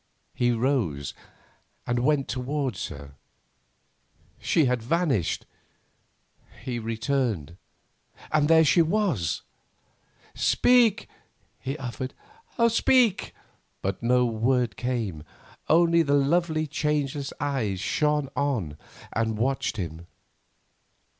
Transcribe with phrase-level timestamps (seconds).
[0.33, 1.13] He rose
[1.85, 3.13] and went towards her.
[4.39, 5.45] She had vanished.
[6.63, 7.55] He returned,
[8.31, 9.43] and there she was.
[10.33, 11.07] "Speak!"
[11.59, 12.15] he muttered;
[12.67, 13.35] "speak!"
[13.83, 15.21] But no word came,
[15.69, 18.79] only the lovely changeless eyes shone on
[19.13, 20.07] and watched him.